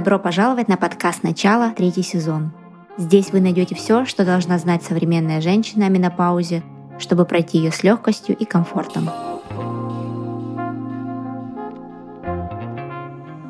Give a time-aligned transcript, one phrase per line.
[0.00, 2.52] Добро пожаловать на подкаст «Начало», третий сезон.
[2.96, 6.62] Здесь вы найдете все, что должна знать современная женщина о менопаузе,
[6.98, 9.10] чтобы пройти ее с легкостью и комфортом.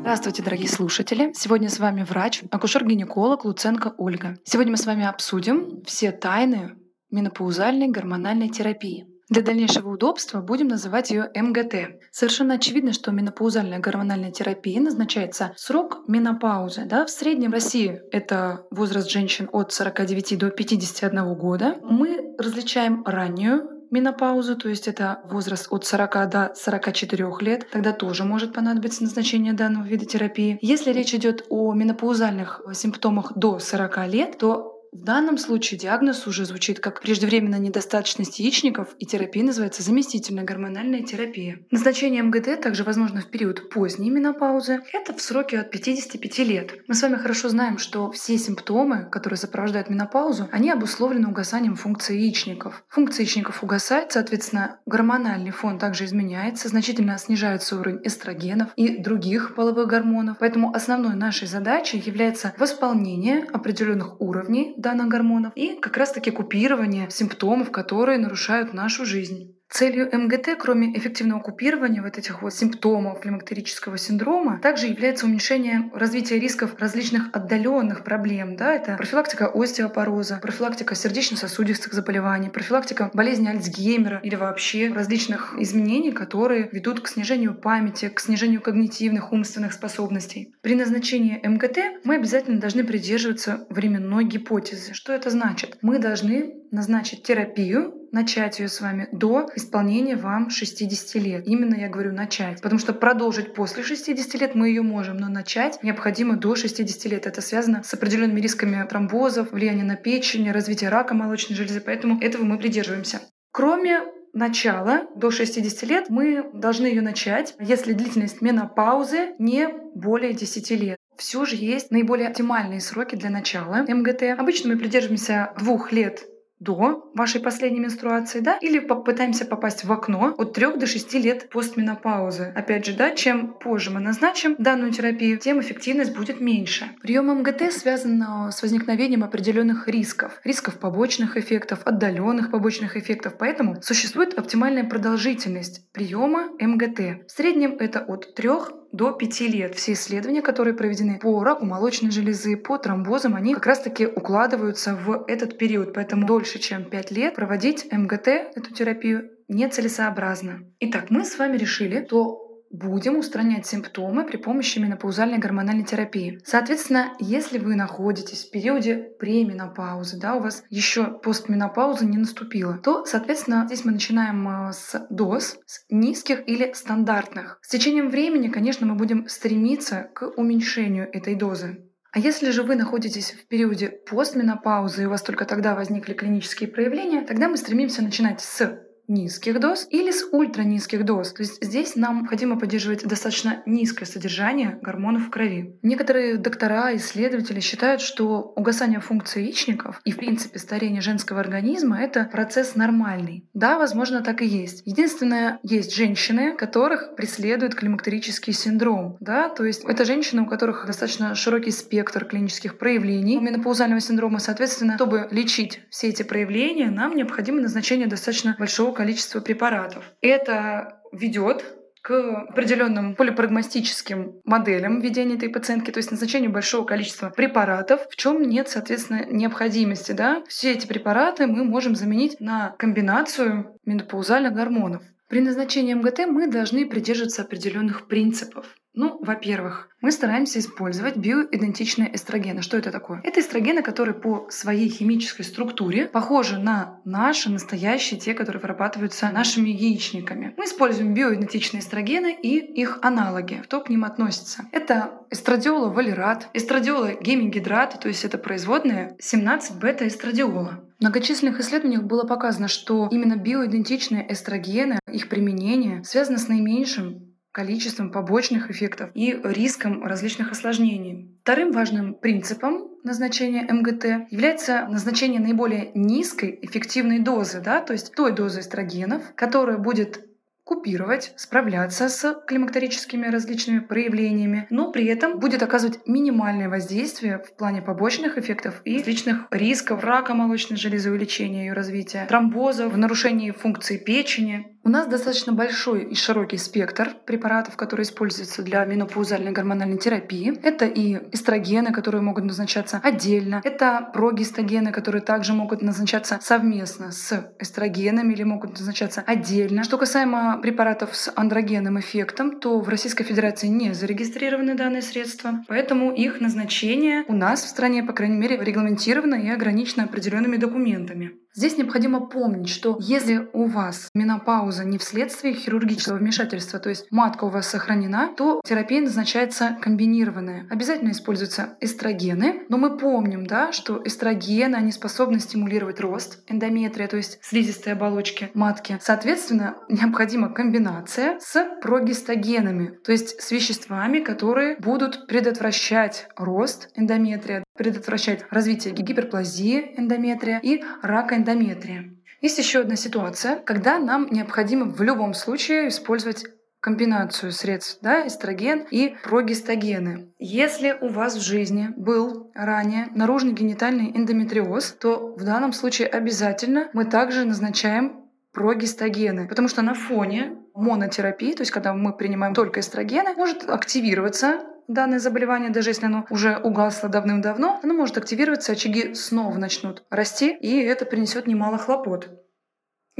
[0.00, 1.34] Здравствуйте, дорогие слушатели!
[1.34, 4.38] Сегодня с вами врач, акушер-гинеколог Луценко Ольга.
[4.44, 6.76] Сегодня мы с вами обсудим все тайны
[7.10, 9.06] менопаузальной гормональной терапии.
[9.28, 12.00] Для дальнейшего удобства будем называть ее МГТ.
[12.10, 16.84] Совершенно очевидно, что менопаузальная гормональная терапия назначается срок менопаузы.
[16.86, 17.04] Да?
[17.04, 21.76] В среднем в России это возраст женщин от 49 до 51 года.
[21.82, 28.24] Мы различаем раннюю менопаузу, то есть это возраст от 40 до 44 лет, тогда тоже
[28.24, 30.58] может понадобиться назначение данного вида терапии.
[30.60, 36.44] Если речь идет о менопаузальных симптомах до 40 лет, то в данном случае диагноз уже
[36.44, 41.60] звучит как преждевременная недостаточность яичников, и терапия называется заместительная гормональная терапия.
[41.70, 44.80] Назначение МГТ также возможно в период поздней менопаузы.
[44.92, 46.74] Это в сроке от 55 лет.
[46.86, 52.18] Мы с вами хорошо знаем, что все симптомы, которые сопровождают менопаузу, они обусловлены угасанием функции
[52.18, 52.82] яичников.
[52.88, 59.86] Функция яичников угасает, соответственно, гормональный фон также изменяется, значительно снижается уровень эстрогенов и других половых
[59.86, 60.38] гормонов.
[60.40, 67.70] Поэтому основной нашей задачей является восполнение определенных уровней данных гормонов и как раз-таки купирование симптомов,
[67.70, 69.57] которые нарушают нашу жизнь.
[69.70, 76.38] Целью МГТ, кроме эффективного купирования вот этих вот симптомов климактерического синдрома, также является уменьшение развития
[76.38, 78.56] рисков различных отдаленных проблем.
[78.56, 78.72] Да?
[78.72, 87.00] Это профилактика остеопороза, профилактика сердечно-сосудистых заболеваний, профилактика болезни Альцгеймера или вообще различных изменений, которые ведут
[87.00, 90.54] к снижению памяти, к снижению когнитивных умственных способностей.
[90.62, 94.94] При назначении МГТ мы обязательно должны придерживаться временной гипотезы.
[94.94, 95.76] Что это значит?
[95.82, 101.46] Мы должны назначить терапию начать ее с вами до исполнения вам 60 лет.
[101.46, 102.60] Именно я говорю начать.
[102.60, 107.26] Потому что продолжить после 60 лет мы ее можем, но начать необходимо до 60 лет.
[107.26, 111.80] Это связано с определенными рисками тромбозов, влияния на печень, развития рака молочной железы.
[111.80, 113.20] Поэтому этого мы придерживаемся.
[113.52, 114.00] Кроме
[114.32, 120.98] начала до 60 лет мы должны ее начать, если длительность менопаузы не более 10 лет.
[121.16, 124.38] Все же есть наиболее оптимальные сроки для начала МГТ.
[124.38, 126.24] Обычно мы придерживаемся двух лет
[126.60, 131.48] до вашей последней менструации, да, или попытаемся попасть в окно от 3 до 6 лет
[131.50, 132.52] постменопаузы.
[132.54, 136.86] Опять же, да, чем позже мы назначим данную терапию, тем эффективность будет меньше.
[137.02, 140.40] Прием МГТ связан а, с возникновением определенных рисков.
[140.44, 143.34] Рисков побочных эффектов, отдаленных побочных эффектов.
[143.38, 147.26] Поэтому существует оптимальная продолжительность приема МГТ.
[147.26, 148.48] В среднем это от 3
[148.92, 149.74] до 5 лет.
[149.74, 155.24] Все исследования, которые проведены по раку молочной железы, по тромбозам, они как раз-таки укладываются в
[155.28, 155.94] этот период.
[155.94, 160.60] Поэтому дольше, чем 5 лет проводить МГТ, эту терапию, нецелесообразно.
[160.80, 166.40] Итак, мы с вами решили, что будем устранять симптомы при помощи менопаузальной гормональной терапии.
[166.44, 173.04] Соответственно, если вы находитесь в периоде пременопаузы, да, у вас еще постменопауза не наступила, то,
[173.04, 177.58] соответственно, здесь мы начинаем э, с доз, с низких или стандартных.
[177.62, 181.84] С течением времени, конечно, мы будем стремиться к уменьшению этой дозы.
[182.10, 186.68] А если же вы находитесь в периоде постменопаузы и у вас только тогда возникли клинические
[186.68, 191.32] проявления, тогда мы стремимся начинать с низких доз или с ультранизких доз.
[191.32, 195.76] То есть здесь нам необходимо поддерживать достаточно низкое содержание гормонов в крови.
[195.82, 202.24] Некоторые доктора, исследователи считают, что угасание функций яичников и, в принципе, старение женского организма— это
[202.24, 203.48] процесс нормальный.
[203.54, 204.82] Да, возможно, так и есть.
[204.84, 209.16] Единственное, есть женщины, которых преследует климактерический синдром.
[209.20, 209.48] Да?
[209.48, 214.38] То есть это женщины, у которых достаточно широкий спектр клинических проявлений менопаузального синдрома.
[214.38, 220.02] Соответственно, чтобы лечить все эти проявления, нам необходимо назначение достаточно большого количество препаратов.
[220.20, 221.64] Это ведет
[222.02, 222.10] к
[222.50, 228.68] определенным полипрагмастическим моделям ведения этой пациентки, то есть назначению большого количества препаратов, в чем нет,
[228.68, 230.10] соответственно, необходимости.
[230.12, 230.42] Да?
[230.48, 235.02] Все эти препараты мы можем заменить на комбинацию менопаузальных гормонов.
[235.28, 238.66] При назначении МГТ мы должны придерживаться определенных принципов.
[238.98, 242.62] Ну, во-первых, мы стараемся использовать биоидентичные эстрогены.
[242.62, 243.20] Что это такое?
[243.22, 249.70] Это эстрогены, которые по своей химической структуре похожи на наши настоящие, те, которые вырабатываются нашими
[249.70, 250.52] яичниками.
[250.56, 253.60] Мы используем биоидентичные эстрогены и их аналоги.
[253.62, 254.64] Кто к ним относится?
[254.72, 260.84] Это эстрадиола валерат, эстрадиола гемигидрат, то есть это производные 17 бета-эстрадиола.
[260.98, 267.27] В многочисленных исследованиях было показано, что именно биоидентичные эстрогены, их применение связано с наименьшим
[267.58, 271.36] количеством побочных эффектов и риском различных осложнений.
[271.42, 278.30] Вторым важным принципом назначения МГТ является назначение наиболее низкой эффективной дозы, да, то есть той
[278.30, 280.24] дозы эстрогенов, которая будет
[280.62, 287.80] купировать, справляться с климактерическими различными проявлениями, но при этом будет оказывать минимальное воздействие в плане
[287.80, 294.77] побочных эффектов и различных рисков рака молочной железы, увеличения ее развития, тромбозов, нарушении функции печени,
[294.88, 300.58] у нас достаточно большой и широкий спектр препаратов, которые используются для менопаузальной гормональной терапии.
[300.62, 303.60] Это и эстрогены, которые могут назначаться отдельно.
[303.64, 309.84] Это прогестогены, которые также могут назначаться совместно с эстрогенами или могут назначаться отдельно.
[309.84, 316.14] Что касаемо препаратов с андрогенным эффектом, то в Российской Федерации не зарегистрированы данные средства, поэтому
[316.14, 321.32] их назначение у нас в стране, по крайней мере, регламентировано и ограничено определенными документами.
[321.58, 327.46] Здесь необходимо помнить, что если у вас менопауза не вследствие хирургического вмешательства, то есть матка
[327.46, 330.68] у вас сохранена, то терапия назначается комбинированная.
[330.70, 337.16] Обязательно используются эстрогены, но мы помним, да, что эстрогены, они способны стимулировать рост эндометрия, то
[337.16, 338.96] есть слизистой оболочки матки.
[339.00, 348.44] Соответственно, необходима комбинация с прогестогенами, то есть с веществами, которые будут предотвращать рост эндометрия, предотвращать
[348.50, 352.10] развитие гиперплазии эндометрия и рака эндометрия.
[352.42, 356.44] Есть еще одна ситуация, когда нам необходимо в любом случае использовать
[356.80, 360.28] комбинацию средств, да, эстроген и прогестогены.
[360.38, 366.88] Если у вас в жизни был ранее наружный генитальный эндометриоз, то в данном случае обязательно
[366.92, 372.80] мы также назначаем прогестогены, потому что на фоне монотерапии, то есть когда мы принимаем только
[372.80, 379.14] эстрогены, может активироваться данное заболевание, даже если оно уже угасло давным-давно, оно может активироваться, очаги
[379.14, 382.28] снова начнут расти, и это принесет немало хлопот.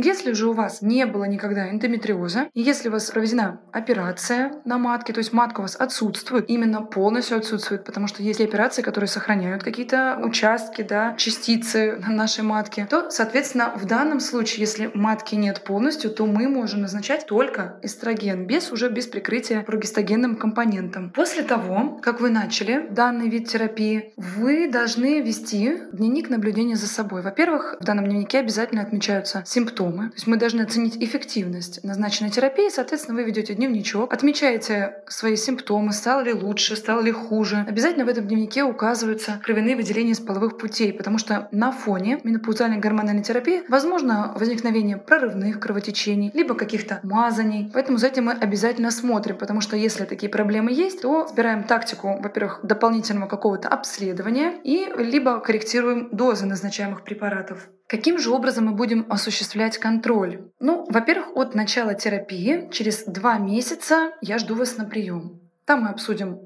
[0.00, 4.78] Если же у вас не было никогда эндометриоза, и если у вас проведена операция на
[4.78, 9.08] матке, то есть матка у вас отсутствует, именно полностью отсутствует, потому что есть операции, которые
[9.08, 15.34] сохраняют какие-то участки, да, частицы на нашей матке, то, соответственно, в данном случае, если матки
[15.34, 21.10] нет полностью, то мы можем назначать только эстроген, без уже без прикрытия прогестогенным компонентом.
[21.10, 27.22] После того, как вы начали данный вид терапии, вы должны вести дневник наблюдения за собой.
[27.22, 30.08] Во-первых, в данном дневнике обязательно отмечаются симптомы, симптомы.
[30.10, 32.68] То есть мы должны оценить эффективность назначенной терапии.
[32.68, 37.64] Соответственно, вы ведете дневничок, отмечаете свои симптомы, стало ли лучше, стало ли хуже.
[37.68, 42.78] Обязательно в этом дневнике указываются кровяные выделения из половых путей, потому что на фоне менопаузальной
[42.78, 47.70] гормональной терапии возможно возникновение прорывных кровотечений, либо каких-то мазаний.
[47.72, 52.18] Поэтому за этим мы обязательно смотрим, потому что если такие проблемы есть, то избираем тактику,
[52.20, 57.68] во-первых, дополнительного какого-то обследования и либо корректируем дозы назначаемых препаратов.
[57.88, 60.50] Каким же образом мы будем осуществлять контроль?
[60.60, 65.40] Ну, во-первых, от начала терапии через два месяца я жду вас на прием.
[65.64, 66.38] Там мы обсудим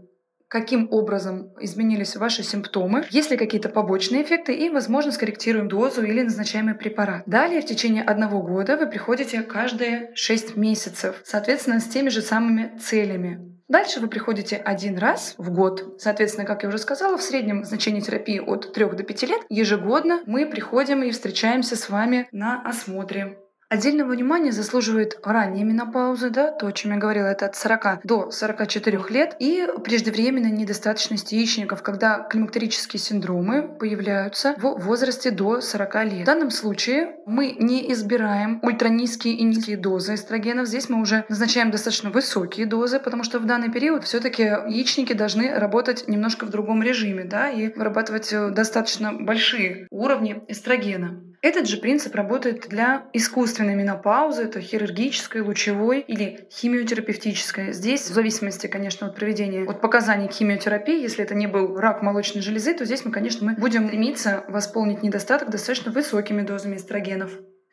[0.53, 6.21] каким образом изменились ваши симптомы, есть ли какие-то побочные эффекты и, возможно, скорректируем дозу или
[6.21, 7.23] назначаемый препарат.
[7.25, 12.79] Далее в течение одного года вы приходите каждые 6 месяцев, соответственно, с теми же самыми
[12.79, 13.62] целями.
[13.69, 16.01] Дальше вы приходите один раз в год.
[16.01, 19.43] Соответственно, как я уже сказала, в среднем значение терапии от 3 до 5 лет.
[19.49, 23.42] Ежегодно мы приходим и встречаемся с вами на осмотре.
[23.73, 28.31] Отдельного внимания заслуживает ранняя менопауза, да, то, о чем я говорила, это от 40 до
[28.31, 36.23] 44 лет, и преждевременная недостаточность яичников, когда климактерические синдромы появляются в возрасте до 40 лет.
[36.25, 40.67] В данном случае мы не избираем ультранизкие и низкие дозы эстрогенов.
[40.67, 45.51] Здесь мы уже назначаем достаточно высокие дозы, потому что в данный период все-таки яичники должны
[45.51, 51.32] работать немножко в другом режиме, да, и вырабатывать э, достаточно большие уровни эстрогена.
[51.43, 57.73] Этот же принцип работает для искусственной менопаузы, это хирургической, лучевой или химиотерапевтической.
[57.73, 62.01] Здесь, в зависимости, конечно, от проведения, от показаний к химиотерапии, если это не был рак
[62.01, 67.33] молочной железы, то здесь мы, конечно, мы будем стремиться восполнить недостаток достаточно высокими дозами эстрогенов.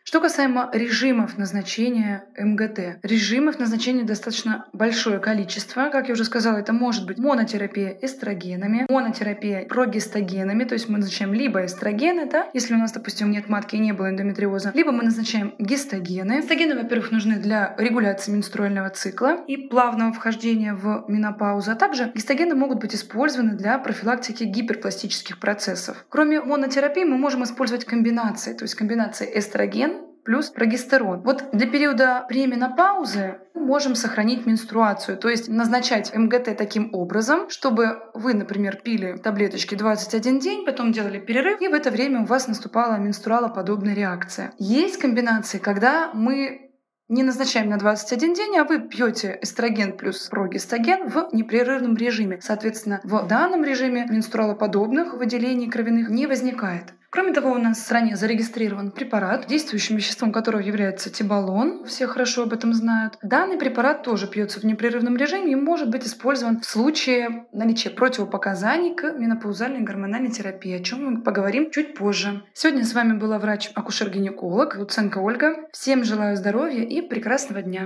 [0.09, 2.97] Что касаемо режимов назначения МГТ.
[3.03, 5.91] Режимов назначения достаточно большое количество.
[5.91, 11.31] Как я уже сказала, это может быть монотерапия эстрогенами, монотерапия прогестогенами, то есть мы назначаем
[11.31, 15.03] либо эстрогены, да, если у нас, допустим, нет матки и не было эндометриоза, либо мы
[15.03, 16.39] назначаем гистогены.
[16.39, 22.55] Гистогены, во-первых, нужны для регуляции менструального цикла и плавного вхождения в менопаузу, а также гистогены
[22.55, 26.03] могут быть использованы для профилактики гиперпластических процессов.
[26.09, 31.21] Кроме монотерапии мы можем использовать комбинации, то есть комбинация эстроген плюс прогестерон.
[31.21, 37.99] Вот для периода пременопаузы мы можем сохранить менструацию, то есть назначать МГТ таким образом, чтобы
[38.13, 42.47] вы, например, пили таблеточки 21 день, потом делали перерыв, и в это время у вас
[42.47, 44.53] наступала менструалоподобная реакция.
[44.57, 46.69] Есть комбинации, когда мы
[47.09, 52.39] не назначаем на 21 день, а вы пьете эстроген плюс прогестаген в непрерывном режиме.
[52.39, 56.93] Соответственно, в данном режиме менструалоподобных выделений кровяных не возникает.
[57.11, 61.85] Кроме того, у нас в стране зарегистрирован препарат, действующим веществом которого является тибалон.
[61.85, 63.17] Все хорошо об этом знают.
[63.23, 68.93] Данный препарат тоже пьется в непрерывном режиме и может быть использован в случае наличия противопоказаний
[68.93, 72.43] к менопаузальной гормональной терапии, о чем мы поговорим чуть позже.
[72.53, 75.67] Сегодня с вами была врач-акушер-гинеколог Луценко Ольга.
[75.71, 77.85] Всем желаю здоровья и прекрасного дня.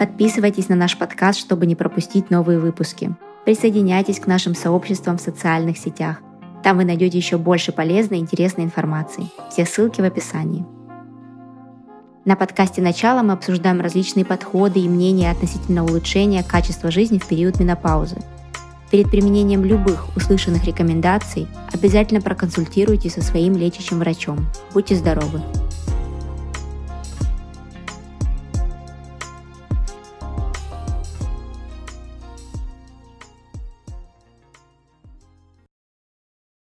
[0.00, 3.14] Подписывайтесь на наш подкаст, чтобы не пропустить новые выпуски.
[3.44, 6.22] Присоединяйтесь к нашим сообществам в социальных сетях.
[6.64, 9.26] Там вы найдете еще больше полезной и интересной информации.
[9.50, 10.64] Все ссылки в описании.
[12.24, 17.60] На подкасте «Начало» мы обсуждаем различные подходы и мнения относительно улучшения качества жизни в период
[17.60, 18.16] менопаузы.
[18.90, 24.46] Перед применением любых услышанных рекомендаций обязательно проконсультируйтесь со своим лечащим врачом.
[24.72, 25.42] Будьте здоровы!